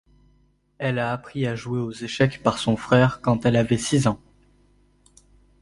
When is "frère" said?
2.75-3.21